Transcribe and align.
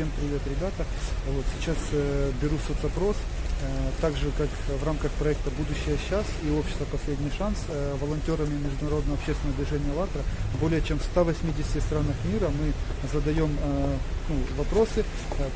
Всем 0.00 0.12
привет, 0.18 0.40
ребята. 0.46 0.86
Вот 1.26 1.44
сейчас 1.58 1.76
э, 1.92 2.32
беру 2.40 2.56
соцопрос. 2.66 3.16
Э, 3.62 3.90
так 4.00 4.16
же, 4.16 4.30
как 4.38 4.48
в 4.80 4.84
рамках 4.84 5.10
проекта 5.12 5.50
«Будущее 5.50 5.98
сейчас» 5.98 6.24
и 6.42 6.50
общество 6.50 6.86
«Последний 6.90 7.30
шанс» 7.36 7.58
э, 7.68 7.94
волонтерами 8.00 8.54
Международного 8.54 9.18
общественного 9.18 9.56
движения 9.56 9.92
«АЛЛАТРА» 9.92 10.22
более 10.60 10.80
чем 10.80 10.98
в 10.98 11.02
180 11.02 11.82
странах 11.82 12.16
мира 12.24 12.48
мы 12.48 12.72
задаем 13.12 13.54
э, 13.60 13.96
ну, 14.28 14.36
вопросы 14.56 15.04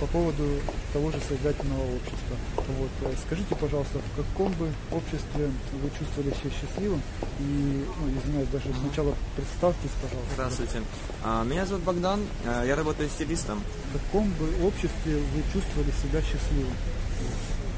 по 0.01 0.07
поводу 0.07 0.45
того 0.93 1.11
же 1.13 1.19
создательного 1.27 1.83
общества. 1.97 2.37
Вот. 2.79 2.91
Скажите, 3.27 3.55
пожалуйста, 3.55 3.99
в 3.99 4.17
каком 4.17 4.53
бы 4.53 4.69
обществе 4.91 5.49
вы 5.73 5.91
чувствовали 5.99 6.31
себя 6.35 6.51
счастливым? 6.61 7.03
И, 7.41 7.85
ну, 8.01 8.21
извиняюсь, 8.21 8.49
даже 8.49 8.67
сначала 8.81 9.15
представьтесь, 9.37 9.91
пожалуйста. 10.03 10.35
Здравствуйте. 10.35 10.83
А, 11.23 11.45
Меня 11.45 11.65
зовут 11.65 11.85
Богдан, 11.85 12.21
я 12.45 12.77
работаю 12.77 13.09
стилистом. 13.09 13.63
В 13.91 13.99
каком 13.99 14.29
бы 14.33 14.67
обществе 14.67 15.17
вы 15.17 15.43
чувствовали 15.53 15.91
себя 16.03 16.21
счастливым? 16.21 16.75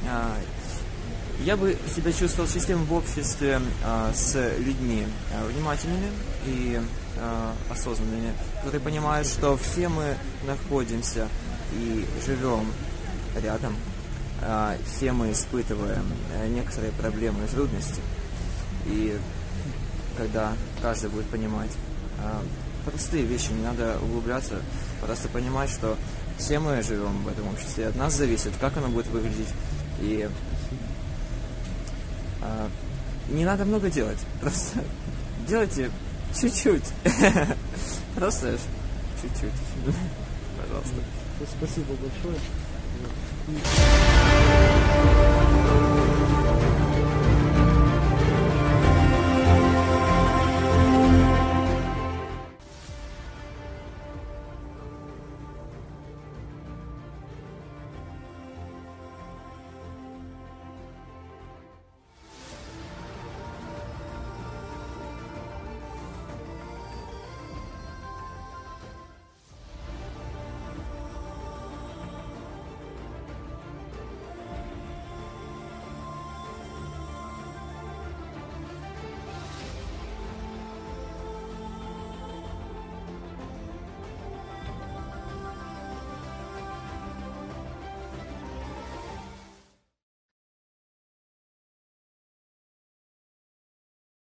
А, 0.09 0.37
Я 1.45 1.57
бы 1.57 1.77
себя 1.95 2.12
чувствовал 2.12 2.49
счастливым 2.49 2.85
в 2.87 2.95
обществе 2.95 3.61
а, 3.85 4.13
с 4.15 4.35
людьми 4.59 5.07
а, 5.33 5.47
внимательными 5.47 6.11
и 6.47 6.81
осознанными, 7.71 8.35
которые 8.57 8.83
понимают, 8.83 9.27
что 9.27 9.57
все 9.57 9.89
мы 9.89 10.17
находимся 10.47 11.29
и 11.73 12.05
живем 12.27 12.71
рядом, 13.43 13.75
все 14.85 15.13
мы 15.13 15.33
испытываем 15.33 16.05
некоторые 16.51 16.93
проблемы 16.93 17.47
и 17.47 17.48
трудности. 17.48 18.03
И 18.85 19.19
когда 20.19 20.53
каждый 20.83 21.09
будет 21.09 21.25
понимать 21.31 21.70
простые 22.85 23.25
вещи, 23.25 23.53
не 23.53 23.63
надо 23.63 23.98
углубляться, 24.03 24.57
просто 25.01 25.29
понимать, 25.31 25.70
что 25.70 25.97
все 26.39 26.59
мы 26.59 26.83
живем 26.83 27.25
в 27.25 27.29
этом 27.29 27.48
обществе, 27.48 27.89
от 27.89 27.97
нас 27.97 28.15
зависит, 28.15 28.53
как 28.61 28.77
оно 28.77 28.89
будет 28.89 29.07
выглядеть. 29.07 29.48
И 30.00 30.28
а, 32.42 32.69
не 33.28 33.44
надо 33.44 33.64
много 33.64 33.91
делать, 33.91 34.19
просто 34.41 34.84
делайте 35.48 35.91
чуть-чуть. 36.41 36.84
Просто 38.17 38.56
чуть-чуть. 39.22 39.52
Пожалуйста. 40.58 40.94
Спасибо 41.58 41.94
большое. 42.00 42.36